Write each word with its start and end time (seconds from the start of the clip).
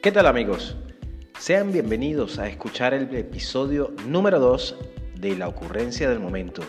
¿Qué 0.00 0.12
tal 0.12 0.26
amigos? 0.28 0.76
Sean 1.40 1.72
bienvenidos 1.72 2.38
a 2.38 2.46
escuchar 2.46 2.94
el 2.94 3.12
episodio 3.16 3.92
número 4.06 4.38
2 4.38 4.76
de 5.16 5.36
La 5.36 5.48
ocurrencia 5.48 6.08
del 6.08 6.20
momento. 6.20 6.62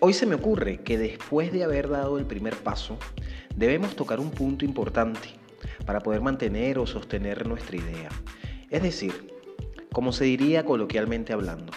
Hoy 0.00 0.12
se 0.12 0.26
me 0.26 0.34
ocurre 0.34 0.78
que 0.78 0.98
después 0.98 1.52
de 1.52 1.62
haber 1.62 1.88
dado 1.88 2.18
el 2.18 2.26
primer 2.26 2.56
paso, 2.56 2.98
debemos 3.54 3.94
tocar 3.94 4.18
un 4.18 4.32
punto 4.32 4.64
importante 4.64 5.28
para 5.86 6.00
poder 6.00 6.20
mantener 6.20 6.80
o 6.80 6.86
sostener 6.88 7.46
nuestra 7.46 7.76
idea. 7.76 8.08
Es 8.70 8.82
decir, 8.82 9.32
como 9.92 10.10
se 10.10 10.24
diría 10.24 10.64
coloquialmente 10.64 11.32
hablando, 11.32 11.72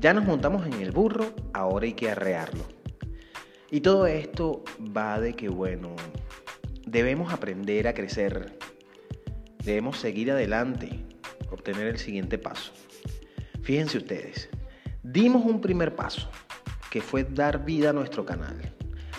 ya 0.00 0.12
nos 0.12 0.24
montamos 0.24 0.66
en 0.66 0.74
el 0.82 0.90
burro, 0.90 1.36
ahora 1.52 1.86
hay 1.86 1.92
que 1.92 2.10
arrearlo. 2.10 2.64
Y 3.70 3.80
todo 3.80 4.08
esto 4.08 4.64
va 4.94 5.20
de 5.20 5.34
que, 5.34 5.48
bueno, 5.48 5.94
debemos 6.84 7.32
aprender 7.32 7.86
a 7.86 7.94
crecer, 7.94 8.58
debemos 9.64 9.98
seguir 9.98 10.30
adelante, 10.30 10.90
obtener 11.50 11.86
el 11.86 11.98
siguiente 11.98 12.38
paso. 12.38 12.72
Fíjense 13.62 13.98
ustedes, 13.98 14.48
dimos 15.02 15.44
un 15.44 15.60
primer 15.60 15.94
paso, 15.94 16.28
que 16.90 17.00
fue 17.00 17.24
dar 17.24 17.64
vida 17.64 17.90
a 17.90 17.92
nuestro 17.92 18.24
canal, 18.24 18.56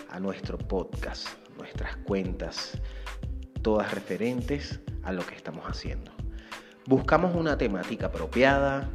a 0.09 0.19
nuestro 0.19 0.57
podcast, 0.57 1.27
nuestras 1.57 1.95
cuentas, 1.97 2.77
todas 3.61 3.93
referentes 3.93 4.79
a 5.03 5.11
lo 5.11 5.25
que 5.25 5.35
estamos 5.35 5.65
haciendo. 5.65 6.11
Buscamos 6.85 7.35
una 7.35 7.57
temática 7.57 8.07
apropiada, 8.07 8.89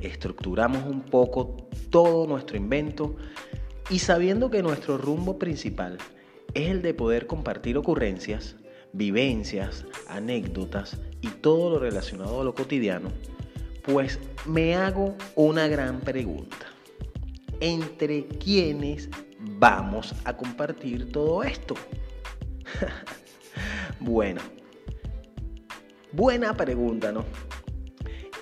estructuramos 0.00 0.84
un 0.84 1.02
poco 1.02 1.68
todo 1.90 2.26
nuestro 2.26 2.56
invento 2.56 3.16
y 3.90 3.98
sabiendo 3.98 4.50
que 4.50 4.62
nuestro 4.62 4.96
rumbo 4.96 5.38
principal 5.38 5.98
es 6.54 6.70
el 6.70 6.82
de 6.82 6.94
poder 6.94 7.26
compartir 7.26 7.76
ocurrencias, 7.76 8.56
vivencias, 8.92 9.84
anécdotas 10.08 10.98
y 11.20 11.28
todo 11.28 11.70
lo 11.70 11.78
relacionado 11.78 12.40
a 12.40 12.44
lo 12.44 12.54
cotidiano, 12.54 13.10
pues 13.82 14.18
me 14.46 14.74
hago 14.74 15.16
una 15.34 15.68
gran 15.68 16.00
pregunta. 16.00 16.66
¿Entre 17.60 18.26
quiénes 18.26 19.08
vamos 19.38 20.14
a 20.24 20.36
compartir 20.36 21.12
todo 21.12 21.42
esto? 21.42 21.74
bueno, 24.00 24.40
buena 26.12 26.56
pregunta, 26.56 27.12
¿no? 27.12 27.24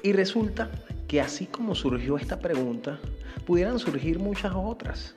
Y 0.02 0.12
resulta 0.12 0.70
que 1.08 1.20
así 1.20 1.46
como 1.46 1.74
surgió 1.74 2.16
esta 2.16 2.38
pregunta, 2.38 3.00
pudieran 3.46 3.78
surgir 3.78 4.18
muchas 4.18 4.52
otras. 4.54 5.14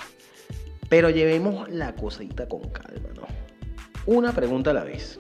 Pero 0.90 1.10
llevemos 1.10 1.70
la 1.70 1.96
cosita 1.96 2.48
con 2.48 2.70
calma, 2.70 3.10
¿no? 3.16 3.31
Una 4.08 4.32
pregunta 4.32 4.72
a 4.72 4.74
la 4.74 4.84
vez. 4.84 5.20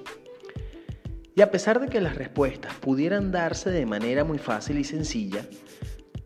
Y 1.35 1.41
a 1.41 1.51
pesar 1.51 1.79
de 1.79 1.87
que 1.87 2.01
las 2.01 2.15
respuestas 2.15 2.73
pudieran 2.75 3.31
darse 3.31 3.69
de 3.69 3.85
manera 3.85 4.23
muy 4.23 4.39
fácil 4.39 4.79
y 4.79 4.83
sencilla, 4.83 5.45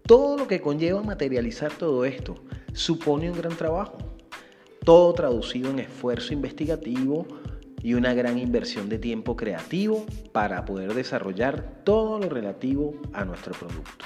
todo 0.05 0.37
lo 0.37 0.47
que 0.47 0.61
conlleva 0.61 1.01
materializar 1.03 1.73
todo 1.73 2.05
esto 2.05 2.35
supone 2.73 3.29
un 3.29 3.37
gran 3.37 3.57
trabajo. 3.57 3.97
Todo 4.85 5.13
traducido 5.13 5.69
en 5.69 5.79
esfuerzo 5.79 6.33
investigativo 6.33 7.27
y 7.81 7.93
una 7.93 8.13
gran 8.13 8.37
inversión 8.37 8.87
de 8.87 8.99
tiempo 8.99 9.35
creativo 9.35 10.05
para 10.31 10.63
poder 10.63 10.93
desarrollar 10.93 11.81
todo 11.83 12.19
lo 12.19 12.29
relativo 12.29 12.93
a 13.13 13.25
nuestro 13.25 13.53
producto. 13.53 14.05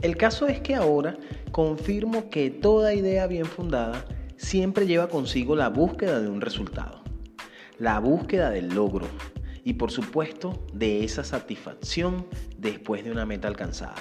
El 0.00 0.16
caso 0.16 0.46
es 0.46 0.60
que 0.60 0.74
ahora 0.74 1.18
confirmo 1.52 2.30
que 2.30 2.48
toda 2.50 2.94
idea 2.94 3.26
bien 3.26 3.44
fundada 3.44 4.06
siempre 4.36 4.86
lleva 4.86 5.08
consigo 5.08 5.54
la 5.54 5.68
búsqueda 5.68 6.20
de 6.20 6.28
un 6.28 6.40
resultado, 6.40 6.99
la 7.80 7.98
búsqueda 7.98 8.50
del 8.50 8.68
logro 8.68 9.06
y 9.64 9.74
por 9.74 9.90
supuesto 9.90 10.64
de 10.72 11.02
esa 11.02 11.24
satisfacción 11.24 12.26
después 12.58 13.02
de 13.02 13.10
una 13.10 13.26
meta 13.26 13.48
alcanzada. 13.48 13.96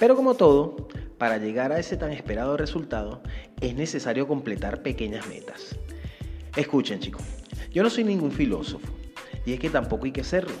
Pero 0.00 0.16
como 0.16 0.34
todo, 0.34 0.88
para 1.18 1.38
llegar 1.38 1.72
a 1.72 1.78
ese 1.78 1.96
tan 1.96 2.10
esperado 2.10 2.56
resultado 2.56 3.22
es 3.60 3.74
necesario 3.74 4.26
completar 4.26 4.82
pequeñas 4.82 5.28
metas. 5.28 5.76
Escuchen 6.56 7.00
chicos, 7.00 7.22
yo 7.70 7.82
no 7.82 7.90
soy 7.90 8.04
ningún 8.04 8.32
filósofo 8.32 8.88
y 9.44 9.52
es 9.52 9.60
que 9.60 9.70
tampoco 9.70 10.06
hay 10.06 10.12
que 10.12 10.24
serlo. 10.24 10.54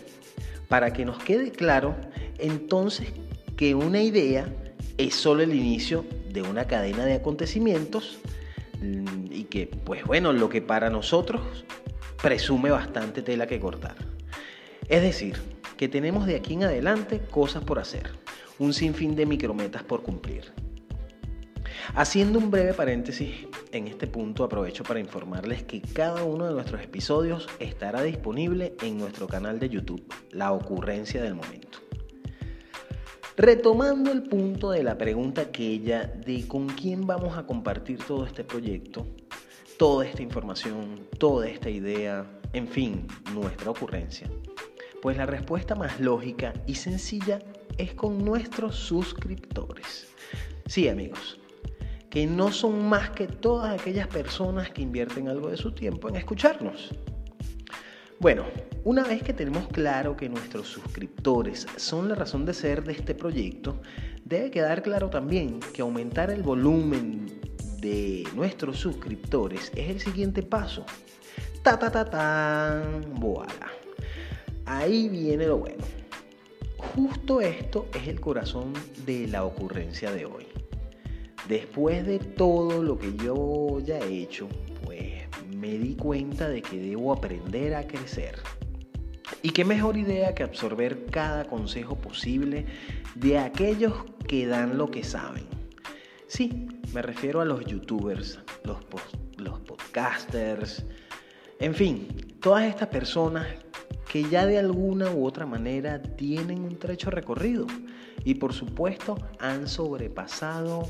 Para 0.68 0.92
que 0.92 1.06
nos 1.06 1.18
quede 1.22 1.50
claro, 1.50 1.96
entonces 2.38 3.08
que 3.56 3.74
una 3.74 4.02
idea 4.02 4.52
es 4.98 5.14
solo 5.14 5.42
el 5.42 5.54
inicio 5.54 6.04
de 6.30 6.42
una 6.42 6.66
cadena 6.66 7.06
de 7.06 7.14
acontecimientos 7.14 8.18
mm, 8.82 9.32
y 9.32 9.44
que, 9.44 9.66
pues 9.66 10.04
bueno, 10.04 10.32
lo 10.32 10.48
que 10.48 10.60
para 10.60 10.90
nosotros 10.90 11.64
presume 12.22 12.70
bastante 12.70 13.22
tela 13.22 13.46
que 13.46 13.60
cortar. 13.60 13.96
Es 14.88 15.02
decir, 15.02 15.36
que 15.76 15.88
tenemos 15.88 16.26
de 16.26 16.36
aquí 16.36 16.54
en 16.54 16.64
adelante 16.64 17.20
cosas 17.30 17.62
por 17.62 17.78
hacer, 17.78 18.10
un 18.58 18.72
sinfín 18.72 19.14
de 19.14 19.26
micrometas 19.26 19.84
por 19.84 20.02
cumplir. 20.02 20.52
Haciendo 21.94 22.38
un 22.38 22.50
breve 22.50 22.74
paréntesis, 22.74 23.46
en 23.72 23.86
este 23.86 24.06
punto 24.06 24.44
aprovecho 24.44 24.82
para 24.82 25.00
informarles 25.00 25.62
que 25.62 25.80
cada 25.80 26.24
uno 26.24 26.46
de 26.46 26.52
nuestros 26.52 26.82
episodios 26.82 27.48
estará 27.60 28.02
disponible 28.02 28.74
en 28.82 28.98
nuestro 28.98 29.26
canal 29.26 29.58
de 29.58 29.68
YouTube, 29.68 30.04
La 30.30 30.52
Ocurrencia 30.52 31.22
del 31.22 31.34
Momento. 31.34 31.78
Retomando 33.36 34.10
el 34.10 34.24
punto 34.24 34.72
de 34.72 34.82
la 34.82 34.98
pregunta 34.98 35.52
que 35.52 35.68
ella 35.68 36.06
de 36.06 36.46
con 36.48 36.66
quién 36.66 37.06
vamos 37.06 37.38
a 37.38 37.46
compartir 37.46 37.98
todo 37.98 38.26
este 38.26 38.42
proyecto, 38.42 39.06
toda 39.78 40.04
esta 40.04 40.22
información, 40.22 41.06
toda 41.18 41.48
esta 41.48 41.70
idea, 41.70 42.26
en 42.52 42.66
fin, 42.66 43.06
nuestra 43.32 43.70
ocurrencia. 43.70 44.28
Pues 45.00 45.16
la 45.16 45.24
respuesta 45.24 45.76
más 45.76 46.00
lógica 46.00 46.52
y 46.66 46.74
sencilla 46.74 47.38
es 47.78 47.94
con 47.94 48.24
nuestros 48.24 48.74
suscriptores. 48.74 50.08
Sí, 50.66 50.88
amigos, 50.88 51.38
que 52.10 52.26
no 52.26 52.50
son 52.50 52.88
más 52.88 53.10
que 53.10 53.28
todas 53.28 53.80
aquellas 53.80 54.08
personas 54.08 54.68
que 54.70 54.82
invierten 54.82 55.28
algo 55.28 55.48
de 55.48 55.56
su 55.56 55.72
tiempo 55.72 56.08
en 56.08 56.16
escucharnos. 56.16 56.90
Bueno, 58.18 58.46
una 58.82 59.04
vez 59.04 59.22
que 59.22 59.32
tenemos 59.32 59.68
claro 59.68 60.16
que 60.16 60.28
nuestros 60.28 60.66
suscriptores 60.66 61.68
son 61.76 62.08
la 62.08 62.16
razón 62.16 62.44
de 62.44 62.52
ser 62.52 62.82
de 62.82 62.94
este 62.94 63.14
proyecto, 63.14 63.80
debe 64.24 64.50
quedar 64.50 64.82
claro 64.82 65.08
también 65.08 65.60
que 65.72 65.82
aumentar 65.82 66.32
el 66.32 66.42
volumen 66.42 67.47
de 67.80 68.26
nuestros 68.34 68.78
suscriptores 68.78 69.72
es 69.74 69.90
el 69.90 70.00
siguiente 70.00 70.42
paso. 70.42 70.84
Ta 71.62 71.78
ta 71.78 71.90
ta 71.90 72.04
tan, 72.04 73.14
voilà. 73.14 73.70
Ahí 74.66 75.08
viene 75.08 75.46
lo 75.46 75.58
bueno. 75.58 75.84
Justo 76.94 77.40
esto 77.40 77.86
es 77.94 78.08
el 78.08 78.20
corazón 78.20 78.72
de 79.04 79.26
la 79.28 79.44
ocurrencia 79.44 80.12
de 80.12 80.26
hoy. 80.26 80.46
Después 81.48 82.06
de 82.06 82.18
todo 82.18 82.82
lo 82.82 82.98
que 82.98 83.16
yo 83.16 83.80
ya 83.80 83.98
he 83.98 84.22
hecho, 84.22 84.48
me 85.58 85.76
di 85.78 85.94
cuenta 85.96 86.48
de 86.48 86.62
que 86.62 86.78
debo 86.78 87.12
aprender 87.12 87.74
a 87.74 87.86
crecer. 87.86 88.36
Y 89.42 89.50
qué 89.50 89.64
mejor 89.64 89.96
idea 89.96 90.34
que 90.34 90.42
absorber 90.42 91.06
cada 91.06 91.44
consejo 91.44 91.96
posible 91.96 92.66
de 93.14 93.38
aquellos 93.38 93.92
que 94.26 94.46
dan 94.46 94.78
lo 94.78 94.90
que 94.90 95.02
saben. 95.02 95.46
Sí, 96.28 96.68
me 96.92 97.02
refiero 97.02 97.40
a 97.40 97.44
los 97.44 97.64
youtubers, 97.66 98.38
los, 98.64 98.82
podcasters, 99.60 100.84
en 101.60 101.74
fin, 101.74 102.08
todas 102.40 102.64
estas 102.64 102.88
personas 102.88 103.46
que 104.10 104.24
ya 104.24 104.46
de 104.46 104.58
alguna 104.58 105.10
u 105.10 105.26
otra 105.26 105.44
manera 105.44 106.00
tienen 106.00 106.62
un 106.62 106.78
trecho 106.78 107.10
recorrido 107.10 107.66
y 108.24 108.34
por 108.34 108.52
supuesto 108.52 109.16
han 109.38 109.68
sobrepasado 109.68 110.88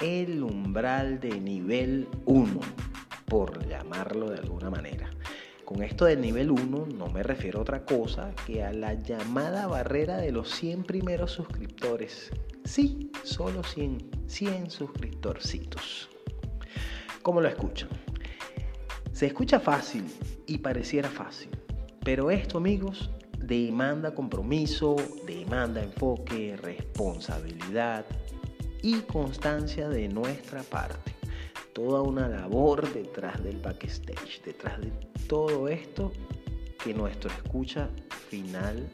el 0.00 0.42
umbral 0.42 1.20
de 1.20 1.40
nivel 1.40 2.08
1 2.26 2.60
por 3.26 3.66
llamarlo 3.66 4.30
de 4.30 4.38
alguna 4.38 4.70
manera. 4.70 5.10
Con 5.64 5.82
esto 5.82 6.04
del 6.04 6.20
nivel 6.20 6.50
1 6.50 6.88
no 6.94 7.06
me 7.06 7.22
refiero 7.22 7.60
a 7.60 7.62
otra 7.62 7.84
cosa 7.84 8.34
que 8.46 8.62
a 8.62 8.72
la 8.72 8.94
llamada 8.94 9.66
barrera 9.66 10.18
de 10.18 10.30
los 10.30 10.50
100 10.50 10.84
primeros 10.84 11.32
suscriptores. 11.32 12.30
Sí, 12.64 13.10
solo 13.22 13.62
100, 13.62 14.26
100 14.26 14.70
suscriptorcitos. 14.70 16.08
¿Cómo 17.22 17.40
lo 17.40 17.48
escuchan? 17.48 17.88
Se 19.12 19.26
escucha 19.26 19.60
fácil 19.60 20.04
y 20.46 20.58
pareciera 20.58 21.08
fácil, 21.08 21.50
pero 22.04 22.30
esto 22.30 22.58
amigos 22.58 23.10
demanda 23.38 24.14
compromiso, 24.14 24.96
demanda 25.26 25.82
enfoque, 25.82 26.56
responsabilidad 26.56 28.04
y 28.82 29.00
constancia 29.00 29.88
de 29.88 30.08
nuestra 30.08 30.62
parte 30.62 31.14
toda 31.74 32.02
una 32.02 32.28
labor 32.28 32.90
detrás 32.94 33.42
del 33.42 33.58
backstage, 33.58 34.40
detrás 34.44 34.80
de 34.80 34.90
todo 35.28 35.68
esto 35.68 36.12
que 36.82 36.94
nuestro 36.94 37.30
escucha 37.30 37.90
final 38.30 38.88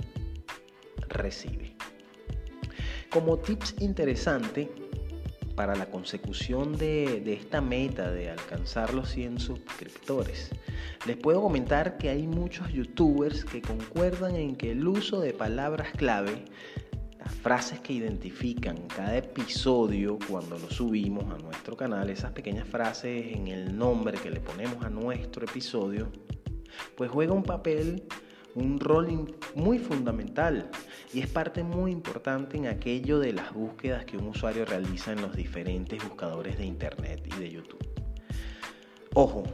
recibe. 1.09 1.70
Como 3.13 3.39
tips 3.39 3.75
interesante 3.81 4.71
para 5.57 5.75
la 5.75 5.87
consecución 5.87 6.79
de, 6.79 7.21
de, 7.25 7.35
esta 7.35 7.61
meta 7.61 8.11
de 8.11 8.31
alcanzar 8.31 8.95
los 8.95 9.11
100 9.11 9.41
suscriptores. 9.41 10.51
Les 11.07 11.17
puedo 11.17 11.43
comentar 11.43 11.99
que 11.99 12.09
hay 12.09 12.27
muchos 12.27 12.73
youtubers 12.73 13.45
que 13.45 13.61
concuerdan 13.61 14.37
en 14.37 14.57
que 14.57 14.71
el 14.71 14.87
uso 14.87 15.21
de 15.21 15.33
palabras 15.33 15.89
clave, 15.97 16.45
las 17.19 17.35
frases 17.35 17.81
que 17.81 17.93
identifican 17.93 18.87
cada 18.87 19.17
episodio 19.17 20.19
cuando 20.29 20.59
lo 20.59 20.71
subimos 20.71 21.25
a 21.31 21.37
nuestro 21.37 21.77
canal, 21.77 22.09
esas 22.09 22.33
pequeñas 22.33 22.67
frases 22.67 23.37
en 23.37 23.49
el 23.49 23.77
nombre 23.77 24.19
que 24.19 24.31
le 24.31 24.41
ponemos 24.41 24.83
a 24.85 24.89
nuestro 24.89 25.45
episodio, 25.45 26.11
pues 26.97 27.11
juega 27.11 27.35
un 27.35 27.43
papel 27.43 28.05
un 28.55 28.81
rol 28.81 29.35
muy 29.55 29.79
fundamental 29.79 30.71
y 31.13 31.21
es 31.21 31.29
parte 31.29 31.63
muy 31.63 31.93
importante 31.93 32.57
en 32.57 32.67
aquello 32.67 33.19
de 33.19 33.33
las 33.33 33.53
búsquedas 33.53 34.05
que 34.05 34.17
un 34.17 34.29
usuario 34.29 34.65
realiza 34.65 35.13
en 35.13 35.23
los 35.23 35.35
diferentes 35.35 36.03
buscadores 36.03 36.59
de 36.59 36.67
Internet 36.67 37.23
y 37.27 37.41
de 37.41 37.51
YouTube. 37.51 37.89
Ojo, 39.15 39.45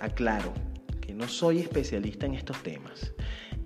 aclaro 0.00 0.52
que 1.00 1.14
no 1.14 1.28
soy 1.28 1.60
especialista 1.60 2.26
en 2.26 2.34
estos 2.34 2.62
temas 2.62 3.12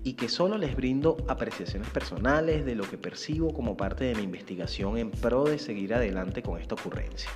y 0.03 0.13
que 0.13 0.29
solo 0.29 0.57
les 0.57 0.75
brindo 0.75 1.17
apreciaciones 1.27 1.89
personales 1.89 2.65
de 2.65 2.75
lo 2.75 2.89
que 2.89 2.97
percibo 2.97 3.53
como 3.53 3.77
parte 3.77 4.05
de 4.05 4.15
mi 4.15 4.23
investigación 4.23 4.97
en 4.97 5.11
pro 5.11 5.43
de 5.43 5.59
seguir 5.59 5.93
adelante 5.93 6.41
con 6.41 6.59
esta 6.59 6.75
ocurrencia. 6.75 7.29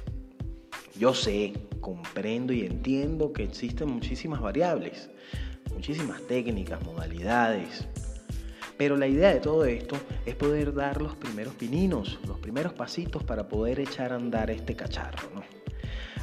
Yo 0.98 1.14
sé, 1.14 1.54
comprendo 1.82 2.54
y 2.54 2.66
entiendo 2.66 3.34
que 3.34 3.44
existen 3.44 3.90
muchísimas 3.90 4.42
variables 4.42 5.10
muchísimas 5.76 6.22
técnicas, 6.24 6.84
modalidades. 6.84 7.86
Pero 8.78 8.98
la 8.98 9.08
idea 9.08 9.34
de 9.34 9.40
todo 9.40 9.66
esto 9.66 9.96
es 10.26 10.36
poder 10.36 10.74
dar 10.74 11.02
los 11.02 11.16
primeros 11.16 11.54
pininos, 11.54 12.20
los 12.28 12.40
primeros 12.40 12.74
pasitos 12.74 13.24
para 13.24 13.48
poder 13.48 13.80
echar 13.80 14.12
a 14.12 14.16
andar 14.16 14.50
este 14.50 14.76
cacharro. 14.76 15.44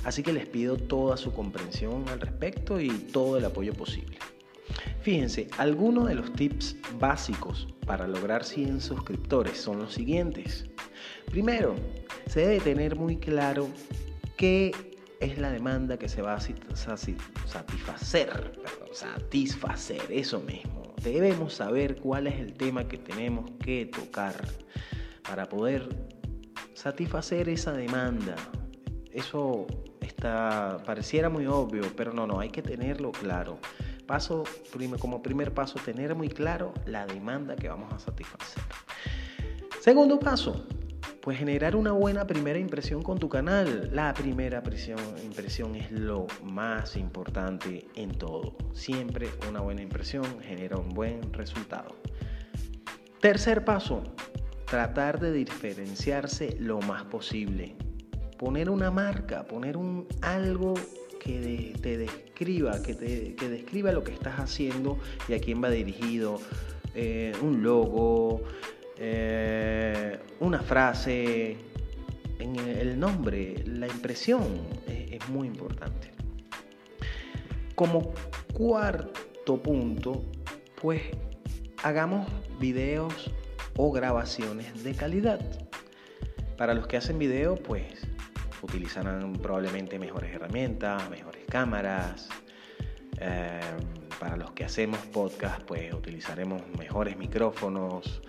Así 0.04 0.22
que 0.22 0.32
les 0.32 0.46
pido 0.46 0.76
toda 0.76 1.16
su 1.16 1.32
comprensión 1.32 2.08
al 2.08 2.20
respecto 2.20 2.80
y 2.80 2.88
todo 2.88 3.38
el 3.38 3.44
apoyo 3.44 3.72
posible. 3.72 4.18
Fíjense, 5.02 5.48
algunos 5.58 6.08
de 6.08 6.14
los 6.14 6.32
tips 6.32 6.76
básicos 6.98 7.68
para 7.86 8.08
lograr 8.08 8.44
100 8.44 8.80
suscriptores 8.80 9.58
son 9.58 9.78
los 9.78 9.94
siguientes. 9.94 10.66
Primero, 11.30 11.76
se 12.26 12.40
debe 12.40 12.60
tener 12.60 12.96
muy 12.96 13.16
claro 13.16 13.68
qué 14.36 14.72
es 15.20 15.38
la 15.38 15.50
demanda 15.50 15.98
que 15.98 16.08
se 16.08 16.20
va 16.20 16.34
a 16.34 16.40
satisfacer, 16.40 18.60
satisfacer, 18.92 20.02
eso 20.10 20.40
mismo. 20.40 20.94
Debemos 21.02 21.54
saber 21.54 21.96
cuál 21.96 22.26
es 22.26 22.38
el 22.38 22.54
tema 22.54 22.86
que 22.86 22.98
tenemos 22.98 23.50
que 23.62 23.86
tocar 23.86 24.34
para 25.28 25.48
poder 25.48 25.88
satisfacer 26.74 27.48
esa 27.48 27.72
demanda. 27.72 28.36
Eso 29.10 29.66
está, 30.00 30.78
pareciera 30.86 31.28
muy 31.28 31.46
obvio, 31.46 31.82
pero 31.96 32.12
no, 32.12 32.26
no, 32.26 32.40
hay 32.40 32.50
que 32.50 32.62
tenerlo 32.62 33.12
claro. 33.12 33.58
Paso, 34.06 34.44
como 34.98 35.22
primer 35.22 35.54
paso, 35.54 35.78
tener 35.84 36.14
muy 36.14 36.28
claro 36.28 36.74
la 36.86 37.06
demanda 37.06 37.56
que 37.56 37.68
vamos 37.68 37.92
a 37.92 37.98
satisfacer. 37.98 38.62
Segundo 39.80 40.18
paso, 40.18 40.66
pues 41.22 41.38
generar 41.38 41.76
una 41.76 41.92
buena 41.92 42.26
primera 42.26 42.58
impresión 42.58 43.00
con 43.00 43.18
tu 43.18 43.28
canal. 43.28 43.90
La 43.92 44.12
primera 44.12 44.60
impresión 45.24 45.76
es 45.76 45.92
lo 45.92 46.26
más 46.42 46.96
importante 46.96 47.86
en 47.94 48.10
todo. 48.18 48.56
Siempre 48.74 49.28
una 49.48 49.60
buena 49.60 49.82
impresión 49.82 50.24
genera 50.40 50.76
un 50.76 50.88
buen 50.88 51.32
resultado. 51.32 51.94
Tercer 53.20 53.64
paso, 53.64 54.02
tratar 54.66 55.20
de 55.20 55.32
diferenciarse 55.32 56.56
lo 56.58 56.80
más 56.80 57.04
posible. 57.04 57.76
Poner 58.36 58.68
una 58.68 58.90
marca, 58.90 59.44
poner 59.44 59.76
un 59.76 60.08
algo 60.22 60.74
que 61.20 61.72
te 61.80 61.98
describa, 61.98 62.82
que, 62.82 62.94
te, 62.96 63.48
describa 63.48 63.92
lo 63.92 64.02
que 64.02 64.12
estás 64.12 64.40
haciendo 64.40 64.98
y 65.28 65.34
a 65.34 65.38
quién 65.38 65.62
va 65.62 65.70
dirigido. 65.70 66.40
Eh, 66.96 67.32
un 67.40 67.62
logo, 67.62 68.42
eh, 68.98 70.18
una 70.40 70.60
frase, 70.60 71.56
en 72.38 72.56
el 72.56 72.98
nombre, 72.98 73.62
la 73.66 73.86
impresión 73.86 74.42
es, 74.86 75.28
muy 75.28 75.46
importante. 75.46 76.10
Como 77.74 78.12
cuarto 78.52 79.62
punto, 79.62 80.24
pues 80.80 81.02
hagamos 81.82 82.28
videos 82.58 83.30
o 83.76 83.92
grabaciones 83.92 84.82
de 84.82 84.94
calidad. 84.94 85.40
Para 86.56 86.74
los 86.74 86.86
que 86.86 86.96
hacen 86.96 87.18
video, 87.18 87.56
pues 87.56 88.06
utilizarán 88.62 89.34
probablemente 89.34 89.98
mejores 89.98 90.34
herramientas, 90.34 91.08
mejores 91.10 91.44
cámaras. 91.48 92.28
Eh, 93.20 93.60
para 94.18 94.36
los 94.36 94.52
que 94.52 94.64
hacemos 94.64 95.00
podcast, 95.06 95.62
pues 95.62 95.92
utilizaremos 95.92 96.62
mejores 96.78 97.16
micrófonos, 97.16 98.22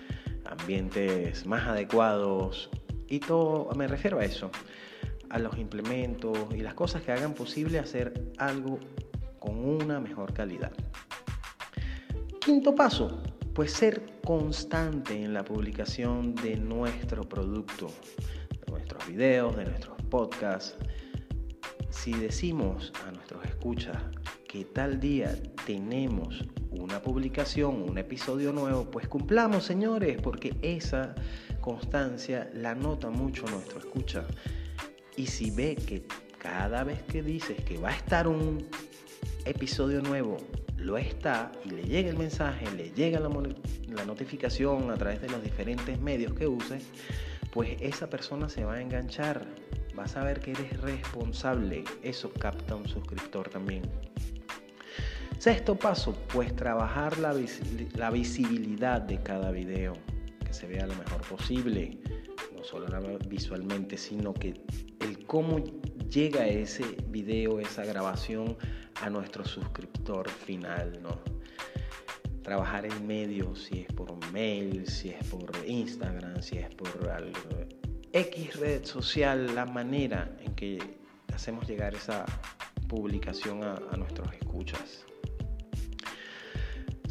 ambientes 0.46 1.46
más 1.46 1.68
adecuados 1.68 2.70
y 3.08 3.20
todo, 3.20 3.70
me 3.76 3.88
refiero 3.88 4.20
a 4.20 4.26
eso, 4.26 4.50
a 5.30 5.40
los 5.40 5.58
implementos 5.58 6.38
y 6.54 6.60
las 6.60 6.74
cosas 6.74 7.02
que 7.02 7.12
hagan 7.12 7.34
posible 7.34 7.80
hacer 7.80 8.32
algo 8.38 8.80
con 9.40 9.58
una 9.58 10.00
mejor 10.00 10.34
calidad. 10.34 10.72
Quinto 12.40 12.76
paso, 12.76 13.22
pues 13.54 13.72
ser 13.72 14.20
constante 14.26 15.22
en 15.22 15.34
la 15.34 15.44
publicación 15.44 16.34
de 16.36 16.58
nuestro 16.58 17.24
producto, 17.24 17.88
de 18.50 18.72
nuestros 18.72 19.08
videos, 19.08 19.56
de 19.56 19.66
nuestros 19.66 20.02
podcasts. 20.10 20.76
Si 21.90 22.14
decimos 22.14 22.92
a 23.08 23.12
nuestros 23.12 23.46
escuchas 23.46 23.98
que 24.48 24.66
tal 24.66 25.00
día 25.00 25.36
tenemos 25.66 26.44
una 26.84 27.02
publicación, 27.02 27.82
un 27.90 27.98
episodio 27.98 28.52
nuevo, 28.52 28.84
pues 28.92 29.08
cumplamos, 29.08 29.64
señores, 29.64 30.22
porque 30.22 30.54
esa 30.62 31.16
constancia 31.62 32.50
la 32.54 32.76
nota 32.76 33.10
mucho 33.10 33.46
nuestro 33.46 33.80
escucha. 33.80 34.26
Y 35.16 35.28
si 35.28 35.50
ve 35.50 35.76
que 35.76 36.06
cada 36.38 36.84
vez 36.84 37.02
que 37.04 37.24
dices 37.24 37.64
que 37.64 37.78
va 37.78 37.92
a 37.92 37.96
estar 37.96 38.28
un 38.28 38.68
episodio 39.46 40.02
nuevo, 40.02 40.36
lo 40.78 40.98
está 40.98 41.54
y 41.64 41.70
le 41.70 41.84
llega 41.84 42.10
el 42.10 42.18
mensaje, 42.18 42.70
le 42.76 42.92
llega 42.92 43.22
la, 43.22 43.30
la 43.30 44.04
notificación 44.04 44.92
a 44.92 44.96
través 44.96 45.22
de 45.22 45.30
los 45.30 45.42
diferentes 45.42 46.02
medios 46.02 46.34
que 46.34 46.48
uses, 46.48 46.84
pues 47.54 47.78
esa 47.80 48.10
persona 48.10 48.50
se 48.50 48.66
va 48.66 48.74
a 48.74 48.82
enganchar. 48.82 49.46
Vas 49.96 50.18
a 50.18 50.24
ver 50.26 50.42
que 50.42 50.52
eres 50.52 50.82
responsable. 50.82 51.86
Eso 52.02 52.34
capta 52.34 52.76
un 52.76 52.90
suscriptor 52.90 53.48
también. 53.48 53.84
Sexto 55.44 55.76
paso, 55.76 56.16
pues 56.32 56.56
trabajar 56.56 57.18
la, 57.18 57.34
visibilidad 57.34 59.02
de 59.02 59.22
cada 59.22 59.52
video, 59.52 59.92
que 60.40 60.54
se 60.54 60.68
vea 60.68 60.88
lo 60.88 60.96
mejor 60.96 61.20
posible, 61.28 62.00
no 62.56 62.64
solo 62.64 62.88
visualmente, 63.28 63.98
sino 63.98 64.34
que 64.34 64.54
el 65.02 65.26
cómo 65.26 65.62
llega 66.10 66.48
ese 66.48 66.96
video, 67.10 67.60
esa 67.60 67.84
grabación 67.84 68.56
a 69.02 69.10
nuestro 69.10 69.44
suscriptor 69.44 70.30
final, 70.30 70.98
¿no? 71.04 71.20
Trabajar 72.42 72.86
en 72.86 73.06
medios, 73.06 73.64
si 73.64 73.82
es 73.82 73.88
por 73.88 74.16
mail, 74.32 74.88
si 74.88 75.10
es 75.10 75.28
por 75.28 75.52
Instagram, 75.68 76.42
si 76.42 76.60
es 76.60 76.74
por 76.74 76.90
X 78.14 78.60
red 78.62 78.86
social, 78.86 79.54
la 79.54 79.66
manera 79.66 80.38
en 80.40 80.56
que 80.56 80.80
hacemos 81.34 81.68
llegar 81.68 81.96
esa 81.96 82.26
publicación 82.88 83.62
a 83.62 83.98
nuestros 83.98 84.32
escuchas. 84.36 85.06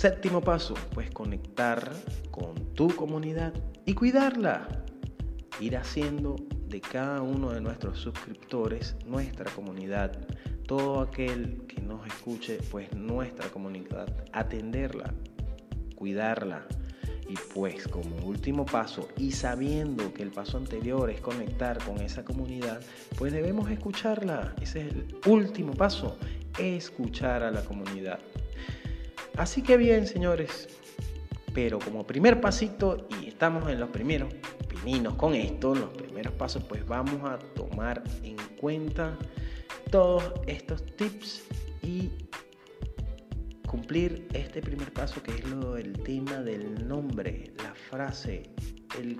Séptimo 0.03 0.41
paso, 0.41 0.75
pues 0.95 1.13
conectar 1.13 1.93
con 2.33 2.57
tu 2.75 2.89
comunidad 2.89 3.53
y 3.87 3.95
cuidarla. 3.95 4.67
Ir 5.61 5.77
haciendo 5.77 6.35
de 6.67 6.81
cada 6.81 7.23
uno 7.23 7.53
de 7.53 7.61
nuestros 7.61 8.01
suscriptores 8.01 8.97
nuestra 9.07 9.49
comunidad. 9.53 10.27
Todo 10.67 11.03
aquel 11.03 11.63
que 11.69 11.81
nos 11.81 12.05
escuche, 12.05 12.59
pues 12.73 12.93
nuestra 12.97 13.49
comunidad. 13.51 14.09
Atenderla, 14.33 15.15
cuidarla. 15.95 16.67
Y 17.29 17.37
pues 17.55 17.87
como 17.87 18.17
último 18.27 18.67
paso, 18.67 19.07
y 19.17 19.31
sabiendo 19.31 20.13
que 20.13 20.25
el 20.25 20.33
paso 20.33 20.59
anterior 20.59 21.11
es 21.11 21.21
conectar 21.21 21.79
con 21.85 22.01
esa 22.01 22.25
comunidad, 22.25 22.81
pues 23.17 23.33
debemos 23.33 23.71
escucharla. 23.71 24.53
Ese 24.61 24.81
es 24.81 24.95
el 24.95 25.17
último 25.29 25.75
paso, 25.75 26.19
escuchar 26.59 27.45
a 27.45 27.53
la 27.53 27.65
comunidad. 27.65 28.19
Así 29.37 29.63
que 29.63 29.77
bien, 29.77 30.07
señores, 30.07 30.69
pero 31.55 31.79
como 31.79 32.07
primer 32.07 32.41
pasito, 32.41 33.09
y 33.21 33.29
estamos 33.29 33.69
en 33.71 33.81
los 33.81 33.91
primeros 33.91 34.33
pininos 34.69 35.15
con 35.15 35.35
esto, 35.35 35.75
los 35.75 35.91
primeros 35.91 36.33
pasos, 36.35 36.63
pues 36.65 36.87
vamos 36.87 37.23
a 37.25 37.39
tomar 37.55 38.03
en 38.23 38.37
cuenta 38.61 39.17
todos 39.91 40.33
estos 40.47 40.85
tips 40.97 41.45
y 41.83 42.11
cumplir 43.67 44.29
este 44.35 44.61
primer 44.61 44.93
paso 44.93 45.23
que 45.23 45.33
es 45.33 45.45
lo 45.49 45.75
del 45.75 45.93
tema 46.03 46.43
del 46.43 46.87
nombre, 46.87 47.53
la 47.57 47.75
frase, 47.75 48.43
el 48.99 49.19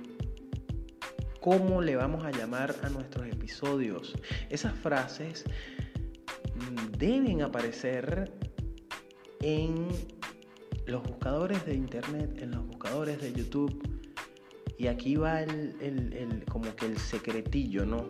cómo 1.41 1.83
le 1.83 1.97
vamos 1.97 2.25
a 2.25 2.31
llamar 2.31 2.75
a 2.83 2.89
nuestros 2.89 3.27
episodios. 3.27 4.15
Esas 4.49 4.75
frases 4.75 5.45
mm, 6.55 6.99
deben 6.99 7.43
aparecer 7.43 8.31
en 9.43 9.89
los 10.87 11.03
buscadores 11.03 11.65
de 11.67 11.75
internet, 11.75 12.39
en 12.41 12.53
los 12.53 12.67
buscadores 12.67 13.21
de 13.21 13.33
YouTube. 13.33 13.83
Y 14.79 14.87
aquí 14.87 15.17
va 15.17 15.43
el, 15.43 16.45
como 16.51 16.75
que 16.75 16.87
el 16.87 16.99
secretillo, 16.99 17.85
¿no? 17.85 18.09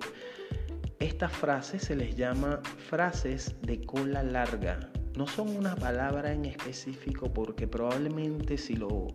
Estas 0.99 1.33
frases 1.33 1.83
se 1.83 1.97
les 1.97 2.17
llama 2.17 2.61
frases 2.89 3.57
de 3.62 3.85
cola 3.85 4.23
larga. 4.23 4.91
No 5.17 5.27
son 5.27 5.55
una 5.57 5.75
palabra 5.75 6.33
en 6.33 6.45
específico 6.47 7.33
porque 7.33 7.67
probablemente 7.67 8.57
si 8.57 8.77
lo 8.77 9.09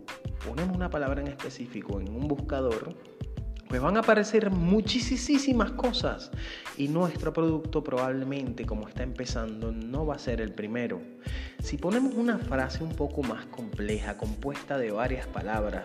ponemos 0.46 0.76
una 0.76 0.90
palabra 0.90 1.20
en 1.20 1.28
específico 1.28 2.00
en 2.00 2.14
un 2.14 2.28
buscador, 2.28 2.94
pues 3.68 3.82
van 3.82 3.96
a 3.96 4.00
aparecer 4.00 4.50
muchísimas 4.50 5.72
cosas 5.72 6.30
y 6.76 6.88
nuestro 6.88 7.32
producto 7.32 7.84
probablemente 7.84 8.64
como 8.64 8.88
está 8.88 9.02
empezando 9.02 9.72
no 9.72 10.06
va 10.06 10.14
a 10.14 10.18
ser 10.18 10.40
el 10.40 10.52
primero. 10.52 11.00
Si 11.62 11.76
ponemos 11.76 12.14
una 12.14 12.38
frase 12.38 12.82
un 12.82 12.94
poco 12.94 13.22
más 13.22 13.44
compleja, 13.46 14.16
compuesta 14.16 14.78
de 14.78 14.90
varias 14.90 15.26
palabras, 15.26 15.84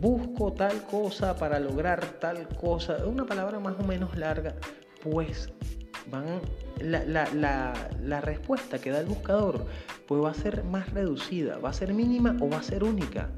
busco 0.00 0.52
tal 0.52 0.82
cosa 0.84 1.36
para 1.36 1.60
lograr 1.60 2.04
tal 2.20 2.48
cosa, 2.48 3.04
una 3.06 3.26
palabra 3.26 3.60
más 3.60 3.78
o 3.78 3.84
menos 3.84 4.16
larga, 4.16 4.54
pues 5.02 5.50
van 6.10 6.40
la, 6.80 7.04
la, 7.34 8.20
respuesta 8.20 8.78
que 8.78 8.90
da 8.90 9.00
el 9.00 9.06
buscador 9.06 9.66
pues 10.06 10.22
va 10.22 10.30
a 10.30 10.34
ser 10.34 10.64
más 10.64 10.90
reducida, 10.92 11.58
va 11.58 11.70
a 11.70 11.74
ser 11.74 11.92
mínima 11.92 12.36
o 12.40 12.48
va 12.48 12.58
a 12.58 12.62
ser 12.62 12.82
única. 12.82 13.28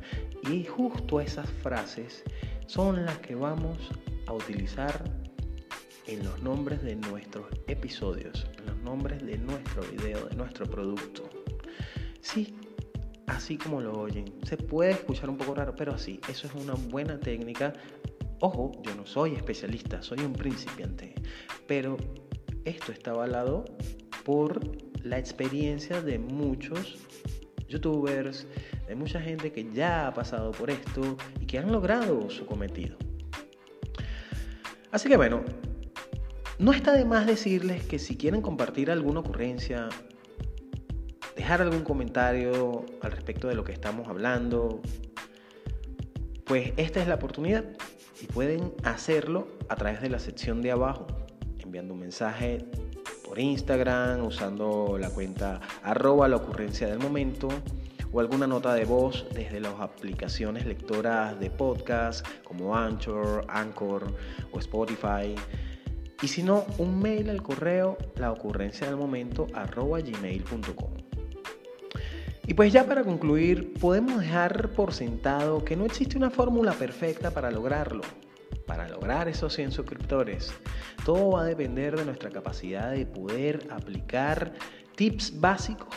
Y 0.51 0.65
justo 0.65 1.21
esas 1.21 1.49
frases 1.63 2.25
son 2.73 3.05
las 3.05 3.19
que 3.19 3.35
vamos 3.35 3.77
a 4.27 4.33
utilizar 4.33 5.05
en 6.07 6.25
los 6.25 6.43
nombres 6.43 6.83
de 6.83 6.97
nuestros 6.97 7.45
episodios, 7.67 8.47
en 8.57 8.65
los 8.65 8.77
nombres 8.79 9.23
de 9.27 9.37
nuestro 9.37 9.83
video, 9.83 10.25
de 10.25 10.37
nuestro 10.37 10.65
producto. 10.65 11.29
Sí, 12.23 12.55
así 13.27 13.59
como 13.59 13.83
lo 13.83 13.93
oyen. 13.93 14.25
Se 14.45 14.57
puede 14.57 14.93
escuchar 14.93 15.29
un 15.29 15.37
poco 15.37 15.55
raro, 15.55 15.77
pero 15.77 15.93
así, 15.93 16.19
eso 16.31 16.47
es 16.47 16.55
una 16.55 16.73
buena 16.73 17.21
técnica. 17.21 17.75
Ojo, 18.41 18.73
yo 18.83 18.95
no 18.95 19.05
soy 19.05 19.35
especialista, 19.35 20.03
soy 20.03 20.21
un 20.21 20.33
principiante, 20.33 21.15
pero 21.67 21.99
esto 22.65 22.91
está 22.91 23.11
avalado 23.11 23.67
por 24.25 24.63
la 25.05 25.19
experiencia 25.19 26.01
de 26.01 26.19
muchos 26.19 26.97
youtubers, 27.69 28.47
de 28.89 28.95
mucha 28.95 29.21
gente 29.21 29.53
que 29.53 29.71
ya 29.73 30.07
ha 30.07 30.15
pasado 30.15 30.53
por 30.53 30.71
esto 30.71 31.19
que 31.53 31.59
han 31.59 31.71
logrado 31.71 32.31
su 32.31 32.47
cometido. 32.47 32.97
Así 34.91 35.11
que 35.11 35.19
bueno, 35.19 35.45
no 36.59 36.73
está 36.73 36.93
de 36.93 37.05
más 37.05 37.27
decirles 37.27 37.85
que 37.85 37.99
si 37.99 38.17
quieren 38.17 38.41
compartir 38.41 38.91
alguna 38.91 39.21
ocurrencia, 39.21 39.91
dejar 41.37 41.61
algún 41.61 41.83
comentario 41.83 42.87
al 43.03 43.13
respecto 43.13 43.49
de 43.49 43.55
lo 43.55 43.65
que 43.65 43.73
estamos 43.73 44.09
hablando, 44.09 44.81
pues 46.47 46.73
esta 46.79 47.03
es 47.03 47.07
la 47.07 47.17
oportunidad 47.17 47.67
y 48.23 48.29
pueden 48.29 48.73
hacerlo 48.83 49.47
a 49.69 49.77
través 49.77 50.01
de 50.01 50.09
la 50.09 50.21
sección 50.21 50.63
de 50.63 50.71
abajo, 50.71 51.07
enviando 51.59 51.93
un 51.93 52.01
mensaje 52.01 52.65
por 53.27 53.39
Instagram, 53.39 54.25
usando 54.25 54.97
la 54.99 55.11
cuenta 55.11 55.61
arroba 55.83 56.29
la 56.29 56.37
ocurrencia 56.37 56.87
del 56.87 56.99
momento 56.99 57.49
o 58.13 58.21
alguna 58.21 58.47
nota 58.47 58.75
de 58.75 58.85
voz 58.85 59.27
desde 59.35 59.61
las 59.61 59.81
aplicaciones 59.81 60.67
lectoras 60.67 61.39
de 61.41 61.51
podcast 61.51 62.27
como 62.45 62.77
Anchor, 62.77 63.45
Anchor 63.49 64.15
o 64.53 64.59
Spotify. 64.59 65.35
Y 66.23 66.29
si 66.29 66.43
no, 66.43 66.65
un 66.79 67.01
mail 67.01 67.31
al 67.31 67.43
correo 67.43 67.97
la 68.17 68.31
ocurrencia 68.31 68.87
del 68.87 68.97
momento. 68.97 69.47
Y 72.47 72.55
pues 72.55 72.73
ya 72.73 72.85
para 72.85 73.03
concluir, 73.03 73.73
podemos 73.75 74.21
dejar 74.21 74.71
por 74.71 74.93
sentado 74.93 75.65
que 75.65 75.77
no 75.77 75.85
existe 75.87 76.17
una 76.17 76.31
fórmula 76.31 76.73
perfecta 76.73 77.31
para 77.31 77.51
lograrlo 77.51 78.03
para 78.67 78.89
lograr 78.89 79.29
esos 79.29 79.53
100 79.55 79.73
suscriptores. 79.73 80.53
Todo 81.05 81.33
va 81.33 81.43
a 81.43 81.45
depender 81.45 81.97
de 81.97 82.05
nuestra 82.05 82.31
capacidad 82.31 82.93
de 82.93 83.07
poder 83.07 83.67
aplicar 83.71 84.55
tips 84.97 85.41
básicos, 85.41 85.95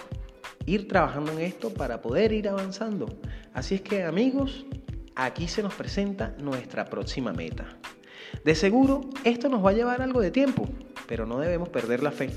ir 0.65 0.87
trabajando 0.87 1.31
en 1.33 1.39
esto 1.39 1.73
para 1.73 2.01
poder 2.01 2.31
ir 2.31 2.49
avanzando. 2.49 3.07
Así 3.53 3.75
es 3.75 3.81
que 3.81 4.03
amigos, 4.03 4.65
aquí 5.15 5.47
se 5.47 5.63
nos 5.63 5.73
presenta 5.73 6.35
nuestra 6.39 6.85
próxima 6.85 7.33
meta. 7.33 7.77
De 8.43 8.55
seguro, 8.55 9.01
esto 9.23 9.49
nos 9.49 9.63
va 9.63 9.69
a 9.69 9.73
llevar 9.73 10.01
algo 10.01 10.21
de 10.21 10.31
tiempo, 10.31 10.67
pero 11.07 11.25
no 11.25 11.39
debemos 11.39 11.69
perder 11.69 12.03
la 12.03 12.11
fe 12.11 12.29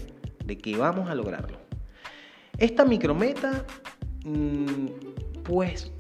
de 0.45 0.59
que 0.59 0.77
vamos 0.77 1.11
a 1.11 1.15
lograrlo. 1.15 1.59
Esta 2.59 2.85
micrometa, 2.85 3.65
mm, 4.25 4.87
pues, 5.45 5.93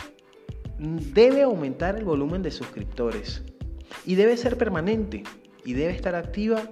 debe 0.79 1.43
aumentar 1.43 1.97
el 1.97 2.05
volumen 2.05 2.43
de 2.43 2.51
suscriptores 2.51 3.43
y 4.05 4.15
debe 4.15 4.37
ser 4.37 4.57
permanente 4.57 5.25
y 5.65 5.73
debe 5.73 5.93
estar 5.93 6.15
activa 6.15 6.63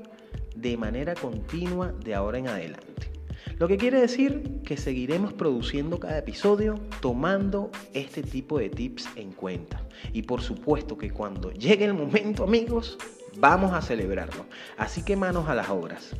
de 0.54 0.76
manera 0.76 1.14
continua 1.14 1.92
de 1.92 2.14
ahora 2.14 2.38
en 2.38 2.48
adelante. 2.48 3.15
Lo 3.58 3.68
que 3.68 3.78
quiere 3.78 4.00
decir 4.00 4.60
que 4.66 4.76
seguiremos 4.76 5.32
produciendo 5.32 5.98
cada 5.98 6.18
episodio 6.18 6.78
tomando 7.00 7.70
este 7.94 8.22
tipo 8.22 8.58
de 8.58 8.68
tips 8.68 9.08
en 9.16 9.32
cuenta. 9.32 9.80
Y 10.12 10.22
por 10.22 10.42
supuesto 10.42 10.98
que 10.98 11.10
cuando 11.10 11.50
llegue 11.52 11.86
el 11.86 11.94
momento 11.94 12.44
amigos, 12.44 12.98
vamos 13.38 13.72
a 13.72 13.80
celebrarlo. 13.80 14.44
Así 14.76 15.02
que 15.02 15.16
manos 15.16 15.48
a 15.48 15.54
las 15.54 15.70
obras. 15.70 16.10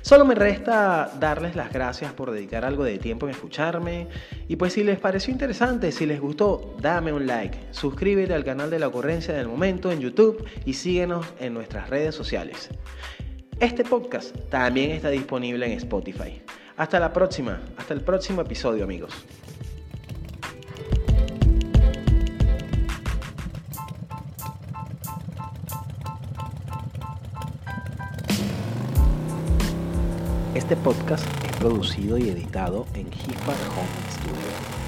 Solo 0.00 0.24
me 0.24 0.34
resta 0.34 1.12
darles 1.20 1.54
las 1.54 1.72
gracias 1.72 2.12
por 2.12 2.32
dedicar 2.32 2.64
algo 2.64 2.82
de 2.82 2.98
tiempo 2.98 3.28
en 3.28 3.34
escucharme. 3.34 4.08
Y 4.48 4.56
pues 4.56 4.72
si 4.72 4.82
les 4.82 4.98
pareció 4.98 5.32
interesante, 5.32 5.92
si 5.92 6.06
les 6.06 6.20
gustó, 6.20 6.74
dame 6.80 7.12
un 7.12 7.28
like, 7.28 7.56
suscríbete 7.70 8.34
al 8.34 8.44
canal 8.44 8.70
de 8.70 8.80
la 8.80 8.88
ocurrencia 8.88 9.34
del 9.34 9.46
momento 9.46 9.92
en 9.92 10.00
YouTube 10.00 10.44
y 10.64 10.74
síguenos 10.74 11.24
en 11.38 11.54
nuestras 11.54 11.88
redes 11.88 12.16
sociales. 12.16 12.70
Este 13.62 13.84
podcast 13.84 14.34
también 14.50 14.90
está 14.90 15.08
disponible 15.08 15.64
en 15.64 15.74
Spotify. 15.74 16.42
Hasta 16.76 16.98
la 16.98 17.12
próxima, 17.12 17.62
hasta 17.76 17.94
el 17.94 18.00
próximo 18.00 18.40
episodio 18.40 18.82
amigos. 18.82 19.12
Este 30.56 30.74
podcast 30.74 31.24
es 31.46 31.56
producido 31.58 32.18
y 32.18 32.30
editado 32.30 32.84
en 32.94 33.06
Hipar 33.06 33.54
Home 33.76 34.10
Studio. 34.10 34.81